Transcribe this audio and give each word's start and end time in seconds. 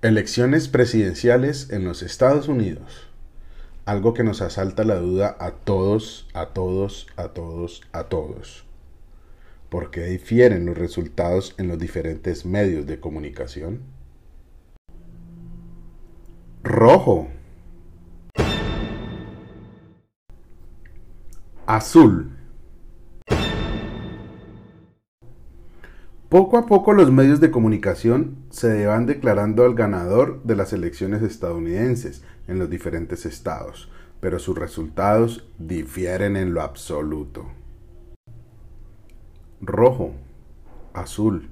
Elecciones 0.00 0.68
presidenciales 0.68 1.70
en 1.70 1.82
los 1.82 2.04
Estados 2.04 2.46
Unidos. 2.46 3.08
Algo 3.84 4.14
que 4.14 4.22
nos 4.22 4.42
asalta 4.42 4.84
la 4.84 4.94
duda 4.94 5.36
a 5.40 5.50
todos, 5.50 6.28
a 6.34 6.50
todos, 6.50 7.08
a 7.16 7.30
todos, 7.30 7.82
a 7.90 8.04
todos. 8.04 8.64
¿Por 9.68 9.90
qué 9.90 10.04
difieren 10.04 10.66
los 10.66 10.78
resultados 10.78 11.56
en 11.58 11.66
los 11.66 11.80
diferentes 11.80 12.46
medios 12.46 12.86
de 12.86 13.00
comunicación? 13.00 13.80
Rojo. 16.62 17.26
Azul. 21.66 22.37
Poco 26.28 26.58
a 26.58 26.66
poco 26.66 26.92
los 26.92 27.10
medios 27.10 27.40
de 27.40 27.50
comunicación 27.50 28.36
se 28.50 28.84
van 28.84 29.06
declarando 29.06 29.64
al 29.64 29.74
ganador 29.74 30.42
de 30.42 30.56
las 30.56 30.74
elecciones 30.74 31.22
estadounidenses 31.22 32.22
en 32.48 32.58
los 32.58 32.68
diferentes 32.68 33.24
estados, 33.24 33.90
pero 34.20 34.38
sus 34.38 34.58
resultados 34.58 35.48
difieren 35.58 36.36
en 36.36 36.52
lo 36.52 36.60
absoluto. 36.60 37.46
Rojo, 39.62 40.12
azul, 40.92 41.48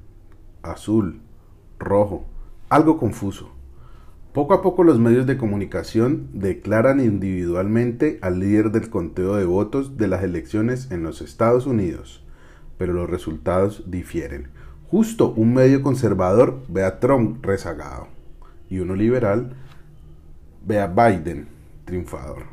azul, 0.60 1.20
rojo, 1.78 2.27
algo 2.69 2.98
confuso. 2.98 3.48
Poco 4.34 4.52
a 4.52 4.61
poco 4.61 4.84
los 4.84 4.98
medios 4.98 5.27
de 5.27 5.38
comunicación 5.38 6.28
declaran 6.34 7.00
individualmente 7.00 8.19
al 8.20 8.41
líder 8.41 8.72
del 8.72 8.91
conteo 8.91 9.36
de 9.36 9.47
votos 9.47 9.97
de 9.97 10.08
las 10.08 10.22
elecciones 10.22 10.91
en 10.91 11.02
los 11.02 11.22
Estados 11.22 11.64
Unidos, 11.64 12.27
pero 12.77 12.92
los 12.92 13.08
resultados 13.08 13.84
difieren 13.91 14.55
Justo 14.90 15.32
un 15.32 15.52
medio 15.52 15.82
conservador 15.82 16.62
ve 16.68 16.84
a 16.84 17.00
Trump 17.00 17.44
rezagado 17.44 18.06
y 18.70 18.78
uno 18.78 18.94
liberal 18.94 19.56
ve 20.64 20.78
a 20.78 20.86
Biden 20.86 21.48
triunfador. 21.84 22.44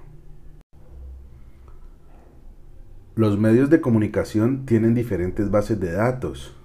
Los 3.16 3.38
medios 3.38 3.69
de 3.69 3.81
comunicación 3.81 4.66
tienen 4.66 4.95
diferentes 4.95 5.52
bases 5.52 5.80
de 5.80 5.91
datos. 5.91 6.55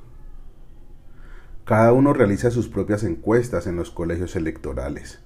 Cada 1.66 1.92
uno 1.92 2.14
realiza 2.14 2.50
sus 2.50 2.68
propias 2.68 3.04
encuestas 3.04 3.66
en 3.66 3.76
los 3.76 3.90
colegios 3.90 4.36
electorales. 4.36 5.20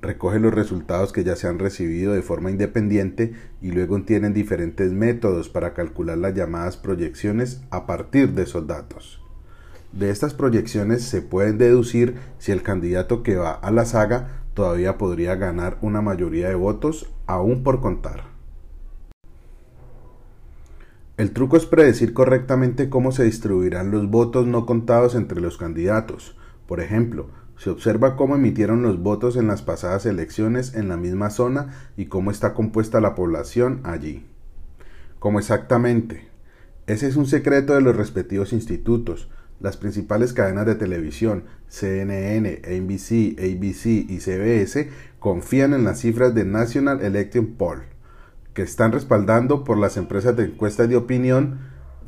Recoge 0.00 0.38
los 0.38 0.54
resultados 0.54 1.12
que 1.12 1.24
ya 1.24 1.34
se 1.34 1.48
han 1.48 1.58
recibido 1.58 2.12
de 2.12 2.22
forma 2.22 2.52
independiente 2.52 3.34
y 3.60 3.72
luego 3.72 4.00
tienen 4.02 4.32
diferentes 4.32 4.92
métodos 4.92 5.48
para 5.48 5.74
calcular 5.74 6.18
las 6.18 6.34
llamadas 6.34 6.76
proyecciones 6.76 7.62
a 7.70 7.84
partir 7.84 8.34
de 8.34 8.44
esos 8.44 8.68
datos. 8.68 9.22
De 9.92 10.08
estas 10.08 10.32
proyecciones 10.32 11.02
se 11.02 11.20
pueden 11.20 11.58
deducir 11.58 12.16
si 12.38 12.50
el 12.50 12.62
candidato 12.62 13.22
que 13.22 13.36
va 13.36 13.52
a 13.52 13.70
la 13.70 13.84
saga 13.84 14.42
todavía 14.54 14.96
podría 14.96 15.34
ganar 15.34 15.78
una 15.82 16.00
mayoría 16.00 16.48
de 16.48 16.54
votos 16.54 17.10
aún 17.26 17.62
por 17.62 17.80
contar. 17.80 18.24
El 21.18 21.32
truco 21.32 21.58
es 21.58 21.66
predecir 21.66 22.14
correctamente 22.14 22.88
cómo 22.88 23.12
se 23.12 23.24
distribuirán 23.24 23.90
los 23.90 24.10
votos 24.10 24.46
no 24.46 24.64
contados 24.64 25.14
entre 25.14 25.40
los 25.42 25.58
candidatos. 25.58 26.36
Por 26.66 26.80
ejemplo, 26.80 27.28
se 27.58 27.68
observa 27.68 28.16
cómo 28.16 28.34
emitieron 28.34 28.82
los 28.82 29.00
votos 29.00 29.36
en 29.36 29.46
las 29.46 29.60
pasadas 29.60 30.06
elecciones 30.06 30.74
en 30.74 30.88
la 30.88 30.96
misma 30.96 31.28
zona 31.28 31.68
y 31.98 32.06
cómo 32.06 32.30
está 32.30 32.54
compuesta 32.54 33.00
la 33.00 33.14
población 33.14 33.82
allí. 33.84 34.26
¿Cómo 35.18 35.38
exactamente? 35.38 36.28
Ese 36.86 37.06
es 37.06 37.16
un 37.16 37.26
secreto 37.26 37.74
de 37.74 37.82
los 37.82 37.94
respectivos 37.94 38.52
institutos, 38.52 39.28
las 39.62 39.76
principales 39.76 40.32
cadenas 40.32 40.66
de 40.66 40.74
televisión, 40.74 41.44
CNN, 41.68 42.62
NBC, 42.66 43.38
ABC 43.38 44.10
y 44.10 44.18
CBS, 44.18 44.90
confían 45.20 45.72
en 45.72 45.84
las 45.84 46.00
cifras 46.00 46.34
de 46.34 46.44
National 46.44 47.00
Election 47.00 47.54
Poll, 47.54 47.84
que 48.54 48.62
están 48.62 48.92
respaldando 48.92 49.62
por 49.64 49.78
las 49.78 49.96
empresas 49.96 50.36
de 50.36 50.46
encuestas 50.46 50.88
de 50.88 50.96
opinión 50.96 51.60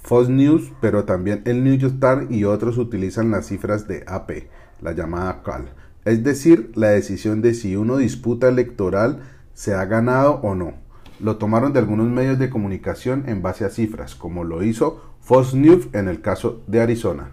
Fox 0.03 0.29
News, 0.29 0.73
pero 0.81 1.05
también 1.05 1.43
el 1.47 1.65
New 1.65 1.77
York 1.77 1.95
Times 2.01 2.31
y 2.31 2.45
otros 2.45 2.77
utilizan 2.77 3.31
las 3.31 3.47
cifras 3.47 3.87
de 3.87 4.05
AP, 4.07 4.49
la 4.83 4.93
llamada 4.93 5.43
CAL, 5.43 5.73
es 6.05 6.23
decir, 6.25 6.73
la 6.75 6.89
decisión 6.89 7.41
de 7.41 7.55
si 7.55 7.77
una 7.77 7.97
disputa 7.97 8.49
electoral 8.49 9.21
se 9.55 9.75
ha 9.75 9.85
ganado 9.87 10.41
o 10.43 10.55
no. 10.55 10.75
Lo 11.21 11.37
tomaron 11.37 11.73
de 11.73 11.79
algunos 11.79 12.09
medios 12.09 12.39
de 12.39 12.51
comunicación 12.51 13.25
en 13.29 13.41
base 13.41 13.65
a 13.65 13.71
cifras, 13.71 14.17
como 14.17 14.43
lo 14.43 14.63
hizo 14.65 15.01
Fox 15.21 15.55
News 15.55 15.89
en 15.93 16.09
el 16.09 16.21
caso 16.21 16.63
de 16.67 16.83
Arizona. 16.83 17.31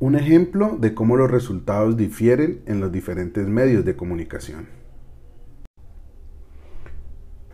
Un 0.00 0.14
ejemplo 0.14 0.78
de 0.80 0.94
cómo 0.94 1.18
los 1.18 1.30
resultados 1.30 1.94
difieren 1.94 2.62
en 2.64 2.80
los 2.80 2.90
diferentes 2.90 3.46
medios 3.46 3.84
de 3.84 3.96
comunicación. 3.96 4.66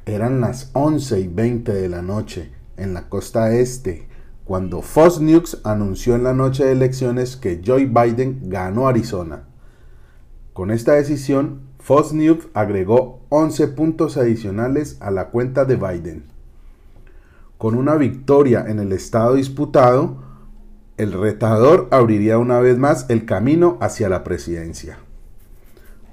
Eran 0.05 0.41
las 0.41 0.71
11 0.73 1.19
y 1.23 1.27
20 1.27 1.73
de 1.73 1.89
la 1.89 2.03
noche 2.03 2.53
en 2.77 2.95
la 2.95 3.09
costa 3.09 3.53
este 3.53 4.07
cuando 4.45 4.81
Fox 4.81 5.21
News 5.21 5.61
anunció 5.65 6.15
en 6.15 6.23
la 6.23 6.34
noche 6.34 6.65
de 6.65 6.71
elecciones 6.71 7.37
que 7.37 7.61
Joe 7.67 7.87
Biden 7.87 8.43
ganó 8.45 8.87
Arizona. 8.87 9.49
Con 10.53 10.71
esta 10.71 10.93
decisión, 10.93 11.63
Fox 11.81 12.13
News 12.13 12.47
agregó 12.55 13.23
11 13.31 13.67
puntos 13.69 14.17
adicionales 14.17 14.99
a 15.01 15.11
la 15.11 15.31
cuenta 15.31 15.65
de 15.65 15.75
Biden. 15.75 16.27
Con 17.59 17.75
una 17.75 17.97
victoria 17.97 18.65
en 18.69 18.78
el 18.78 18.93
estado 18.93 19.34
disputado, 19.34 20.25
el 20.97 21.12
retador 21.12 21.89
abriría 21.91 22.39
una 22.39 22.59
vez 22.61 22.79
más 22.79 23.07
el 23.11 23.27
camino 23.27 23.77
hacia 23.81 24.09
la 24.09 24.25
presidencia. 24.25 24.99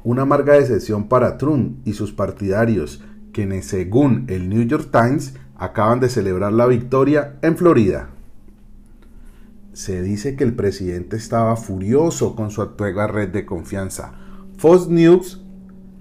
Una 0.03 0.23
amarga 0.23 0.53
decepción 0.53 1.07
para 1.07 1.37
Trump 1.37 1.77
y 1.85 1.93
sus 1.93 2.11
partidarios, 2.11 3.01
quienes 3.31 3.65
según 3.65 4.25
el 4.27 4.49
New 4.49 4.63
York 4.63 4.89
Times 4.91 5.35
acaban 5.55 6.01
de 6.01 6.09
celebrar 6.09 6.51
la 6.51 6.67
victoria 6.67 7.37
en 7.41 7.55
Florida. 7.55 8.09
Se 9.71 10.01
dice 10.01 10.35
que 10.35 10.43
el 10.43 10.53
presidente 10.53 11.15
estaba 11.15 11.55
furioso 11.55 12.35
con 12.35 12.51
su 12.51 12.61
actual 12.61 13.09
red 13.09 13.29
de 13.29 13.45
confianza. 13.45 14.13
Fox 14.57 14.87
News 14.87 15.41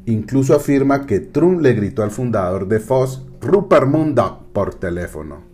incluso 0.05 0.57
afirma 0.57 1.07
que 1.07 1.21
Trump 1.21 1.61
le 1.61 1.75
gritó 1.75 2.03
al 2.03 2.11
fundador 2.11 2.67
de 2.67 2.81
Fox, 2.81 3.23
Rupert 3.41 3.87
Murdoch, 3.87 4.43
por 4.53 4.75
teléfono. 4.75 5.52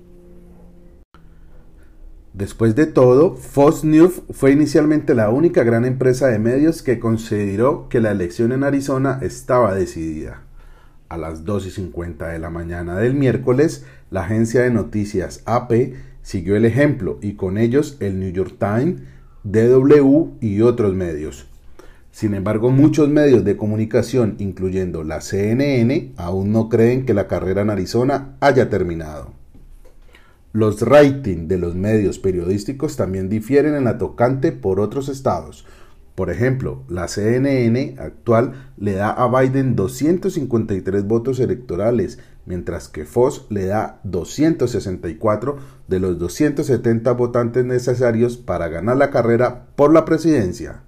Después 2.38 2.76
de 2.76 2.87
todo, 2.87 3.34
Fox 3.34 3.82
News 3.82 4.22
fue 4.31 4.53
inicialmente 4.53 5.12
la 5.12 5.28
única 5.28 5.65
gran 5.65 5.84
empresa 5.84 6.28
de 6.28 6.38
medios 6.38 6.84
que 6.84 7.00
consideró 7.00 7.88
que 7.88 8.00
la 8.00 8.12
elección 8.12 8.53
en 8.53 8.62
Arizona 8.62 9.19
estaba 9.22 9.75
decidida. 9.75 10.44
A 11.09 11.16
las 11.16 11.44
2.50 11.44 12.31
de 12.31 12.38
la 12.38 12.48
mañana 12.48 12.97
del 12.97 13.15
miércoles, 13.15 13.84
la 14.12 14.21
agencia 14.21 14.62
de 14.62 14.71
noticias 14.71 15.43
AP 15.47 15.94
siguió 16.22 16.54
el 16.54 16.65
ejemplo 16.65 17.19
y 17.21 17.34
con 17.34 17.59
ellos 17.59 17.97
el 17.98 18.21
New 18.21 18.31
York 18.31 18.54
Times, 18.60 19.00
DW 19.43 20.37
y 20.41 20.60
otros 20.60 20.94
medios. 20.94 21.48
Sin 22.12 22.34
embargo, 22.34 22.71
muchos 22.71 23.09
medios 23.09 23.44
de 23.44 23.56
comunicación, 23.56 24.37
incluyendo 24.38 25.03
la 25.03 25.22
CNN, 25.22 26.12
aún 26.16 26.53
no 26.53 26.69
creen 26.69 27.04
que 27.04 27.15
la 27.15 27.27
carrera 27.27 27.62
en 27.62 27.71
Arizona 27.71 28.37
haya 28.38 28.71
terminado. 28.71 29.38
Los 30.54 30.81
ratings 30.81 31.47
de 31.47 31.59
los 31.59 31.75
medios 31.75 32.19
periodísticos 32.19 32.97
también 32.97 33.28
difieren 33.28 33.75
en 33.75 33.84
la 33.84 33.98
tocante 33.98 34.50
por 34.50 34.81
otros 34.81 35.10
estados. 35.10 35.66
Por 36.14 36.31
ejemplo, 36.31 36.84
la 36.88 37.06
CNN 37.06 37.97
actual 37.98 38.72
le 38.78 38.94
da 38.94 39.10
a 39.10 39.28
Biden 39.28 39.76
253 39.76 41.04
votos 41.06 41.38
electorales, 41.38 42.19
mientras 42.47 42.88
que 42.88 43.04
Fox 43.04 43.44
le 43.50 43.66
da 43.66 44.00
264 44.04 45.59
de 45.86 46.00
los 46.00 46.19
270 46.19 47.12
votantes 47.12 47.66
necesarios 47.66 48.38
para 48.38 48.69
ganar 48.69 48.97
la 48.97 49.10
carrera 49.10 49.66
por 49.76 49.92
la 49.92 50.06
presidencia. 50.06 50.80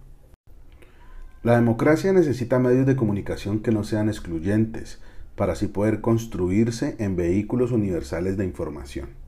La 1.43 1.57
democracia 1.57 2.15
necesita 2.15 2.59
medios 2.59 2.87
de 2.87 2.97
comunicación 2.97 3.61
que 3.61 3.73
no 3.73 3.85
sean 3.85 4.09
excluyentes, 4.09 5.01
para 5.37 5.53
así 5.53 5.67
poder 5.67 6.01
construirse 6.01 6.97
en 6.99 7.15
vehículos 7.15 7.73
universales 7.73 8.39
de 8.39 8.47
información 8.47 9.20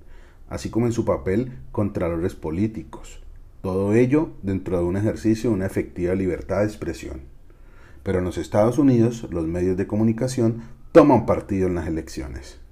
así 0.49 0.71
como 0.71 0.87
en 0.87 0.93
su 0.93 1.05
papel 1.05 1.59
contralores 1.73 2.35
políticos. 2.35 3.23
Todo 3.62 3.94
ello 3.94 4.31
dentro 4.43 4.79
de 4.79 4.85
un 4.85 4.97
ejercicio 4.97 5.50
de 5.50 5.56
una 5.56 5.67
efectiva 5.67 6.15
libertad 6.15 6.61
de 6.61 6.67
expresión. 6.67 7.21
Pero 8.03 8.19
en 8.19 8.25
los 8.25 8.39
Estados 8.39 8.79
Unidos 8.79 9.27
los 9.31 9.47
medios 9.47 9.77
de 9.77 9.87
comunicación 9.87 10.62
toman 10.93 11.27
partido 11.27 11.69
en 11.69 11.77
las 11.77 11.87
elecciones. 11.87 12.62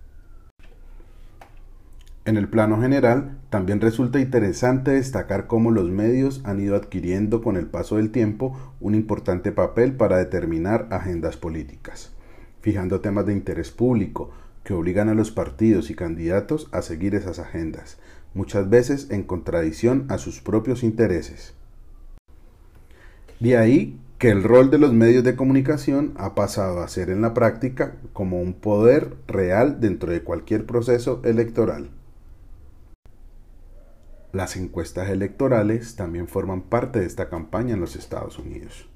En 2.26 2.36
el 2.36 2.48
plano 2.48 2.80
general, 2.80 3.38
también 3.48 3.80
resulta 3.80 4.20
interesante 4.20 4.90
destacar 4.90 5.46
cómo 5.46 5.70
los 5.70 5.90
medios 5.90 6.42
han 6.44 6.60
ido 6.60 6.76
adquiriendo 6.76 7.40
con 7.40 7.56
el 7.56 7.66
paso 7.66 7.96
del 7.96 8.10
tiempo 8.10 8.56
un 8.78 8.94
importante 8.94 9.52
papel 9.52 9.94
para 9.94 10.18
determinar 10.18 10.86
agendas 10.90 11.38
políticas, 11.38 12.12
fijando 12.60 13.00
temas 13.00 13.24
de 13.24 13.32
interés 13.32 13.70
público, 13.70 14.30
que 14.70 14.74
obligan 14.74 15.08
a 15.08 15.14
los 15.14 15.32
partidos 15.32 15.90
y 15.90 15.96
candidatos 15.96 16.68
a 16.70 16.80
seguir 16.82 17.16
esas 17.16 17.40
agendas, 17.40 17.98
muchas 18.34 18.70
veces 18.70 19.10
en 19.10 19.24
contradicción 19.24 20.06
a 20.08 20.16
sus 20.16 20.40
propios 20.40 20.84
intereses. 20.84 21.54
De 23.40 23.56
ahí 23.56 23.98
que 24.18 24.30
el 24.30 24.44
rol 24.44 24.70
de 24.70 24.78
los 24.78 24.92
medios 24.92 25.24
de 25.24 25.34
comunicación 25.34 26.12
ha 26.18 26.36
pasado 26.36 26.82
a 26.82 26.86
ser 26.86 27.10
en 27.10 27.20
la 27.20 27.34
práctica 27.34 27.96
como 28.12 28.40
un 28.40 28.54
poder 28.54 29.16
real 29.26 29.80
dentro 29.80 30.12
de 30.12 30.22
cualquier 30.22 30.66
proceso 30.66 31.20
electoral. 31.24 31.90
Las 34.32 34.54
encuestas 34.54 35.10
electorales 35.10 35.96
también 35.96 36.28
forman 36.28 36.62
parte 36.62 37.00
de 37.00 37.06
esta 37.06 37.28
campaña 37.28 37.74
en 37.74 37.80
los 37.80 37.96
Estados 37.96 38.38
Unidos. 38.38 38.88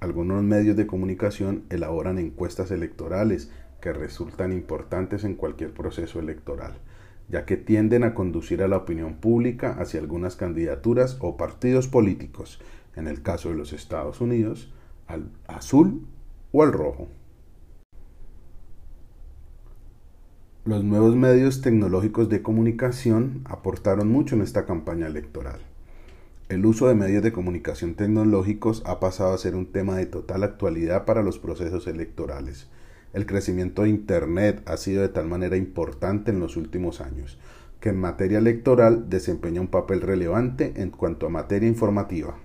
Algunos 0.00 0.42
medios 0.42 0.74
de 0.74 0.86
comunicación 0.86 1.64
elaboran 1.68 2.18
encuestas 2.18 2.70
electorales 2.70 3.50
que 3.82 3.92
resultan 3.92 4.52
importantes 4.52 5.24
en 5.24 5.34
cualquier 5.34 5.74
proceso 5.74 6.20
electoral, 6.20 6.72
ya 7.28 7.44
que 7.44 7.58
tienden 7.58 8.04
a 8.04 8.14
conducir 8.14 8.62
a 8.62 8.68
la 8.68 8.78
opinión 8.78 9.16
pública 9.16 9.76
hacia 9.78 10.00
algunas 10.00 10.36
candidaturas 10.36 11.18
o 11.20 11.36
partidos 11.36 11.88
políticos 11.88 12.60
en 12.96 13.08
el 13.08 13.22
caso 13.22 13.50
de 13.50 13.56
los 13.56 13.72
Estados 13.72 14.20
Unidos, 14.20 14.72
al 15.08 15.30
azul 15.48 16.06
o 16.52 16.62
al 16.62 16.72
rojo. 16.72 17.08
Los 20.64 20.84
nuevos 20.84 21.16
medios 21.16 21.60
tecnológicos 21.60 22.28
de 22.28 22.40
comunicación 22.40 23.40
aportaron 23.46 24.08
mucho 24.08 24.36
en 24.36 24.42
esta 24.42 24.64
campaña 24.64 25.08
electoral. 25.08 25.58
El 26.48 26.64
uso 26.66 26.86
de 26.86 26.94
medios 26.94 27.24
de 27.24 27.32
comunicación 27.32 27.94
tecnológicos 27.94 28.84
ha 28.86 29.00
pasado 29.00 29.32
a 29.32 29.38
ser 29.38 29.56
un 29.56 29.72
tema 29.72 29.96
de 29.96 30.06
total 30.06 30.44
actualidad 30.44 31.04
para 31.04 31.22
los 31.22 31.40
procesos 31.40 31.88
electorales. 31.88 32.68
El 33.12 33.26
crecimiento 33.26 33.82
de 33.82 33.90
Internet 33.90 34.62
ha 34.66 34.76
sido 34.76 35.02
de 35.02 35.08
tal 35.08 35.26
manera 35.26 35.56
importante 35.56 36.30
en 36.30 36.40
los 36.40 36.56
últimos 36.56 37.00
años, 37.00 37.38
que 37.80 37.90
en 37.90 38.00
materia 38.00 38.38
electoral 38.38 39.10
desempeña 39.10 39.60
un 39.60 39.68
papel 39.68 40.00
relevante 40.00 40.72
en 40.76 40.90
cuanto 40.90 41.26
a 41.26 41.30
materia 41.30 41.68
informativa. 41.68 42.36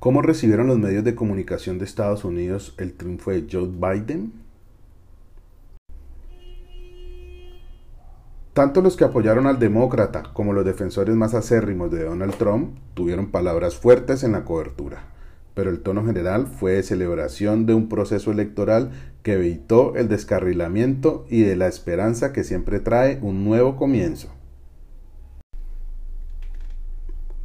¿Cómo 0.00 0.20
recibieron 0.20 0.66
los 0.66 0.78
medios 0.78 1.04
de 1.04 1.14
comunicación 1.14 1.78
de 1.78 1.84
Estados 1.84 2.24
Unidos 2.24 2.74
el 2.78 2.94
triunfo 2.94 3.30
de 3.30 3.46
Joe 3.48 3.68
Biden? 3.68 4.32
Tanto 8.52 8.82
los 8.82 8.96
que 8.96 9.04
apoyaron 9.04 9.46
al 9.46 9.60
demócrata 9.60 10.24
como 10.32 10.52
los 10.52 10.64
defensores 10.64 11.14
más 11.14 11.34
acérrimos 11.34 11.90
de 11.92 12.04
Donald 12.04 12.34
Trump 12.34 12.76
tuvieron 12.94 13.30
palabras 13.30 13.76
fuertes 13.76 14.24
en 14.24 14.32
la 14.32 14.44
cobertura, 14.44 15.04
pero 15.54 15.70
el 15.70 15.80
tono 15.80 16.04
general 16.04 16.46
fue 16.46 16.72
de 16.72 16.82
celebración 16.82 17.66
de 17.66 17.74
un 17.74 17.88
proceso 17.88 18.30
electoral 18.30 18.90
que 19.22 19.34
evitó 19.34 19.94
el 19.96 20.08
descarrilamiento 20.08 21.26
y 21.28 21.42
de 21.42 21.56
la 21.56 21.68
esperanza 21.68 22.32
que 22.32 22.44
siempre 22.44 22.80
trae 22.80 23.18
un 23.22 23.44
nuevo 23.44 23.76
comienzo. 23.76 24.28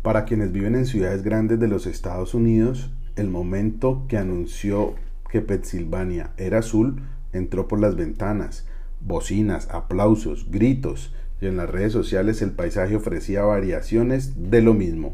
Para 0.02 0.26
quienes 0.26 0.52
viven 0.52 0.76
en 0.76 0.86
ciudades 0.86 1.22
grandes 1.22 1.60
de 1.60 1.68
los 1.68 1.86
Estados 1.86 2.34
Unidos, 2.34 2.90
el 3.18 3.30
momento 3.30 4.06
que 4.08 4.18
anunció 4.18 4.96
que 5.30 5.42
Pensilvania 5.42 6.32
era 6.38 6.60
azul 6.60 7.02
entró 7.34 7.68
por 7.68 7.80
las 7.80 7.96
ventanas, 7.96 8.66
bocinas, 9.02 9.68
aplausos, 9.70 10.50
gritos, 10.50 11.14
y 11.42 11.48
en 11.48 11.58
las 11.58 11.70
redes 11.70 11.94
sociales 11.94 12.42
el 12.42 12.52
paisaje 12.52 12.96
ofrecía 12.96 13.44
variaciones 13.44 14.50
de 14.50 14.62
lo 14.62 14.74
mismo. 14.74 15.14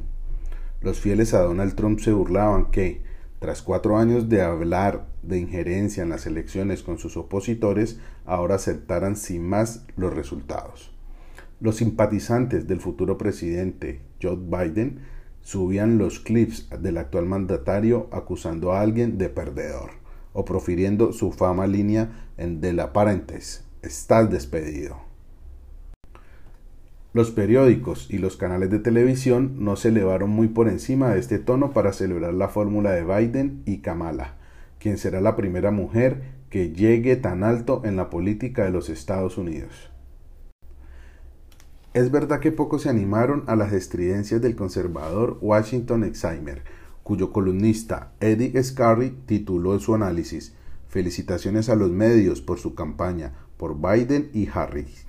Los 0.83 0.99
fieles 0.99 1.33
a 1.33 1.39
Donald 1.39 1.75
Trump 1.75 1.99
se 2.01 2.11
burlaban 2.11 2.69
que, 2.69 3.01
tras 3.39 3.61
cuatro 3.61 3.97
años 3.97 4.27
de 4.27 4.41
hablar 4.41 5.07
de 5.21 5.39
injerencia 5.39 6.03
en 6.03 6.09
las 6.09 6.27
elecciones 6.27 6.83
con 6.83 6.97
sus 6.97 7.15
opositores, 7.15 8.01
ahora 8.25 8.55
aceptaran 8.55 9.15
sin 9.15 9.47
más 9.47 9.85
los 9.95 10.13
resultados. 10.13 10.91
Los 11.61 11.77
simpatizantes 11.77 12.67
del 12.67 12.81
futuro 12.81 13.17
presidente 13.17 14.01
Joe 14.21 14.35
Biden 14.35 14.99
subían 15.39 15.97
los 15.97 16.19
clips 16.19 16.69
del 16.81 16.97
actual 16.97 17.27
mandatario 17.27 18.09
acusando 18.11 18.73
a 18.73 18.81
alguien 18.81 19.17
de 19.17 19.29
perdedor 19.29 19.91
o 20.33 20.43
profiriendo 20.43 21.13
su 21.13 21.31
fama 21.31 21.65
línea 21.65 22.27
en 22.35 22.59
de 22.59 22.73
la 22.73 22.91
paréntesis, 22.91 23.63
estás 23.81 24.29
despedido. 24.29 25.12
Los 27.13 27.29
periódicos 27.29 28.07
y 28.09 28.17
los 28.17 28.37
canales 28.37 28.71
de 28.71 28.79
televisión 28.79 29.57
no 29.59 29.75
se 29.75 29.89
elevaron 29.89 30.31
muy 30.31 30.47
por 30.47 30.67
encima 30.67 31.11
de 31.11 31.19
este 31.19 31.37
tono 31.37 31.71
para 31.71 31.93
celebrar 31.93 32.33
la 32.33 32.47
fórmula 32.47 32.89
de 32.89 33.03
Biden 33.03 33.61
y 33.67 33.81
Kamala, 33.81 34.33
quien 34.79 34.97
será 34.97 35.21
la 35.21 35.35
primera 35.35 35.69
mujer 35.69 36.23
que 36.49 36.71
llegue 36.71 37.15
tan 37.15 37.43
alto 37.43 37.83
en 37.85 37.97
la 37.97 38.09
política 38.09 38.63
de 38.63 38.71
los 38.71 38.89
Estados 38.89 39.37
Unidos. 39.37 39.91
Es 41.93 42.09
verdad 42.09 42.39
que 42.39 42.51
pocos 42.51 42.81
se 42.81 42.89
animaron 42.89 43.43
a 43.45 43.55
las 43.55 43.73
estridencias 43.73 44.41
del 44.41 44.55
conservador 44.55 45.37
Washington 45.39 46.03
Exheimer, 46.05 46.63
cuyo 47.03 47.31
columnista 47.31 48.13
Eddie 48.21 48.63
Scarry 48.63 49.11
tituló 49.27 49.79
su 49.79 49.93
análisis 49.93 50.55
Felicitaciones 50.87 51.69
a 51.69 51.75
los 51.75 51.91
medios 51.91 52.41
por 52.41 52.57
su 52.57 52.73
campaña 52.73 53.33
por 53.57 53.79
Biden 53.79 54.31
y 54.33 54.49
Harris. 54.51 55.05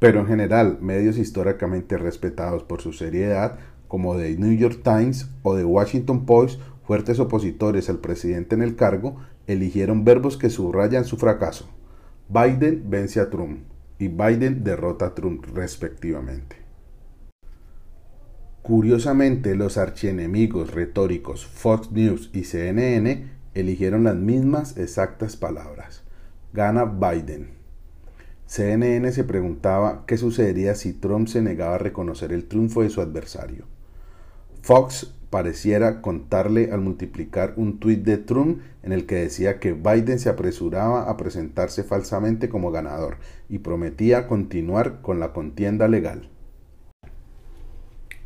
Pero 0.00 0.20
en 0.20 0.26
general, 0.26 0.78
medios 0.80 1.18
históricamente 1.18 1.98
respetados 1.98 2.64
por 2.64 2.80
su 2.80 2.92
seriedad, 2.92 3.58
como 3.86 4.16
The 4.16 4.36
New 4.38 4.56
York 4.56 4.80
Times 4.82 5.30
o 5.42 5.56
The 5.56 5.64
Washington 5.64 6.24
Post, 6.24 6.60
fuertes 6.82 7.20
opositores 7.20 7.90
al 7.90 7.98
presidente 7.98 8.54
en 8.54 8.62
el 8.62 8.76
cargo, 8.76 9.16
eligieron 9.46 10.04
verbos 10.04 10.38
que 10.38 10.48
subrayan 10.48 11.04
su 11.04 11.18
fracaso. 11.18 11.68
Biden 12.28 12.84
vence 12.88 13.20
a 13.20 13.28
Trump 13.28 13.60
y 13.98 14.08
Biden 14.08 14.64
derrota 14.64 15.06
a 15.06 15.14
Trump 15.14 15.44
respectivamente. 15.52 16.56
Curiosamente, 18.62 19.54
los 19.54 19.76
archienemigos 19.76 20.72
retóricos 20.72 21.44
Fox 21.44 21.90
News 21.92 22.30
y 22.32 22.44
CNN 22.44 23.28
eligieron 23.54 24.04
las 24.04 24.16
mismas 24.16 24.78
exactas 24.78 25.36
palabras. 25.36 26.04
Gana 26.52 26.84
Biden. 26.84 27.59
CNN 28.50 29.12
se 29.12 29.22
preguntaba 29.22 30.02
qué 30.08 30.18
sucedería 30.18 30.74
si 30.74 30.92
Trump 30.92 31.28
se 31.28 31.40
negaba 31.40 31.76
a 31.76 31.78
reconocer 31.78 32.32
el 32.32 32.48
triunfo 32.48 32.82
de 32.82 32.90
su 32.90 33.00
adversario. 33.00 33.66
Fox 34.60 35.14
pareciera 35.30 36.02
contarle 36.02 36.72
al 36.72 36.80
multiplicar 36.80 37.54
un 37.54 37.78
tuit 37.78 38.02
de 38.02 38.16
Trump 38.16 38.60
en 38.82 38.90
el 38.90 39.06
que 39.06 39.14
decía 39.14 39.60
que 39.60 39.72
Biden 39.72 40.18
se 40.18 40.30
apresuraba 40.30 41.08
a 41.08 41.16
presentarse 41.16 41.84
falsamente 41.84 42.48
como 42.48 42.72
ganador 42.72 43.18
y 43.48 43.60
prometía 43.60 44.26
continuar 44.26 45.00
con 45.00 45.20
la 45.20 45.32
contienda 45.32 45.86
legal. 45.86 46.28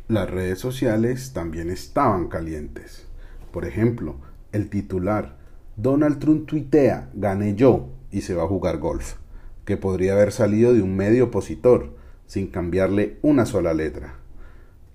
Las 0.07 0.27
redes 0.27 0.57
sociales 0.57 1.33
también 1.33 1.69
estaban 1.69 2.29
calientes. 2.29 3.05
Por 3.51 3.63
ejemplo, 3.63 4.15
el 4.53 4.71
titular 4.71 5.37
Donald 5.77 6.17
Trump 6.17 6.47
tuitea, 6.47 7.11
gané 7.13 7.53
yo 7.53 7.89
y 8.09 8.21
se 8.21 8.33
va 8.33 8.45
a 8.45 8.47
jugar 8.47 8.79
golf, 8.79 9.17
que 9.65 9.77
podría 9.77 10.13
haber 10.13 10.31
salido 10.31 10.73
de 10.73 10.81
un 10.81 10.95
medio 10.95 11.25
opositor, 11.25 11.95
sin 12.27 12.47
cambiarle 12.47 13.17
una 13.21 13.45
sola 13.45 13.73
letra 13.73 14.19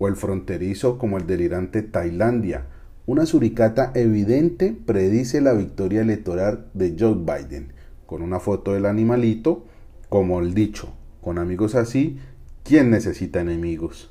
o 0.01 0.09
el 0.09 0.17
fronterizo 0.17 0.99
como 0.99 1.19
el 1.19 1.27
delirante 1.27 1.83
Tailandia. 1.83 2.67
Una 3.07 3.27
suricata 3.27 3.93
evidente 3.95 4.75
predice 4.87 5.43
la 5.43 5.53
victoria 5.53 6.01
electoral 6.01 6.69
de 6.73 6.97
Joe 6.99 7.15
Biden, 7.15 7.75
con 8.07 8.23
una 8.23 8.41
foto 8.41 8.73
del 8.73 8.87
animalito, 8.87 9.67
como 10.09 10.41
el 10.41 10.55
dicho, 10.55 10.95
con 11.21 11.39
amigos 11.39 11.75
así, 11.75 12.19
¿quién 12.65 12.91
necesita 12.91 13.43
enemigos? 13.43 14.11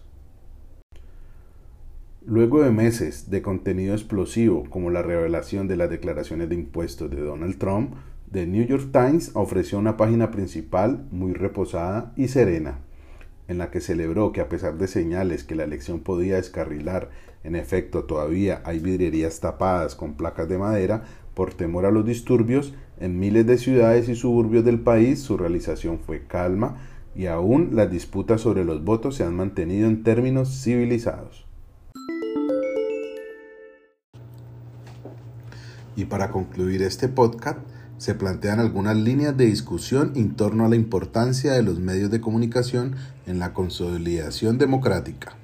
Luego 2.23 2.61
de 2.61 2.69
meses 2.69 3.31
de 3.31 3.41
contenido 3.41 3.95
explosivo 3.95 4.65
como 4.69 4.91
la 4.91 5.01
revelación 5.01 5.67
de 5.67 5.75
las 5.75 5.89
declaraciones 5.89 6.49
de 6.49 6.55
impuestos 6.55 7.09
de 7.09 7.21
Donald 7.21 7.57
Trump, 7.57 7.95
The 8.31 8.45
New 8.45 8.63
York 8.65 8.91
Times 8.91 9.31
ofreció 9.33 9.79
una 9.79 9.97
página 9.97 10.29
principal 10.29 11.07
muy 11.11 11.33
reposada 11.33 12.13
y 12.15 12.27
serena 12.27 12.79
en 13.47 13.57
la 13.57 13.71
que 13.71 13.81
celebró 13.81 14.31
que 14.31 14.41
a 14.41 14.49
pesar 14.49 14.77
de 14.77 14.87
señales 14.87 15.43
que 15.43 15.55
la 15.55 15.63
elección 15.63 16.01
podía 16.01 16.35
descarrilar, 16.35 17.09
en 17.43 17.55
efecto 17.55 18.03
todavía 18.03 18.61
hay 18.65 18.77
vidrierías 18.77 19.39
tapadas 19.39 19.95
con 19.95 20.13
placas 20.13 20.47
de 20.47 20.59
madera 20.59 21.05
por 21.33 21.55
temor 21.55 21.87
a 21.87 21.91
los 21.91 22.05
disturbios, 22.05 22.75
en 22.99 23.17
miles 23.17 23.47
de 23.47 23.57
ciudades 23.57 24.07
y 24.07 24.15
suburbios 24.15 24.63
del 24.63 24.79
país 24.79 25.19
su 25.19 25.35
realización 25.35 25.97
fue 25.97 26.27
calma 26.27 26.77
y 27.15 27.25
aún 27.25 27.71
las 27.73 27.89
disputas 27.89 28.41
sobre 28.41 28.63
los 28.63 28.83
votos 28.83 29.15
se 29.15 29.23
han 29.23 29.35
mantenido 29.35 29.87
en 29.87 30.03
términos 30.03 30.61
civilizados. 30.61 31.47
Y 35.95 36.05
para 36.05 36.29
concluir 36.29 36.83
este 36.83 37.07
podcast, 37.07 37.59
se 37.99 38.15
plantean 38.15 38.59
algunas 38.59 38.97
líneas 38.97 39.37
de 39.37 39.45
discusión 39.45 40.13
en 40.15 40.35
torno 40.35 40.65
a 40.65 40.69
la 40.69 40.75
importancia 40.75 41.53
de 41.53 41.61
los 41.61 41.79
medios 41.79 42.09
de 42.09 42.21
comunicación 42.21 42.95
en 43.27 43.39
la 43.39 43.53
consolidación 43.53 44.57
democrática. 44.57 45.35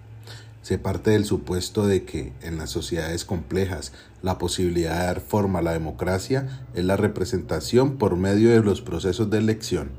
Se 0.65 0.79
parte 0.79 1.11
del 1.11 1.25
supuesto 1.25 1.85
de 1.85 2.05
que 2.05 2.33
en 2.41 2.57
las 2.57 2.71
sociedades 2.71 3.23
complejas 3.23 3.93
la 4.23 4.39
posibilidad 4.39 4.99
de 4.99 5.05
dar 5.05 5.21
forma 5.21 5.59
a 5.59 5.61
la 5.61 5.73
democracia 5.73 6.65
es 6.73 6.83
la 6.83 6.97
representación 6.97 7.97
por 7.97 8.15
medio 8.15 8.49
de 8.49 8.63
los 8.63 8.81
procesos 8.81 9.29
de 9.29 9.37
elección, 9.37 9.91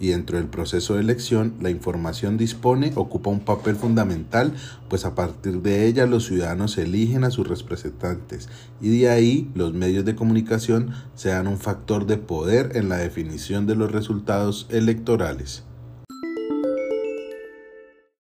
y 0.00 0.08
dentro 0.08 0.36
del 0.36 0.48
proceso 0.48 0.94
de 0.94 1.02
elección 1.02 1.54
la 1.60 1.70
información 1.70 2.36
dispone 2.36 2.90
ocupa 2.96 3.30
un 3.30 3.38
papel 3.38 3.76
fundamental, 3.76 4.54
pues 4.88 5.04
a 5.04 5.14
partir 5.14 5.62
de 5.62 5.86
ella 5.86 6.04
los 6.06 6.26
ciudadanos 6.26 6.78
eligen 6.78 7.22
a 7.22 7.30
sus 7.30 7.46
representantes 7.46 8.48
y 8.80 8.98
de 8.98 9.10
ahí 9.10 9.48
los 9.54 9.72
medios 9.72 10.04
de 10.04 10.16
comunicación 10.16 10.94
sean 11.14 11.46
un 11.46 11.58
factor 11.58 12.06
de 12.06 12.16
poder 12.16 12.72
en 12.74 12.88
la 12.88 12.96
definición 12.96 13.68
de 13.68 13.76
los 13.76 13.92
resultados 13.92 14.66
electorales. 14.68 15.62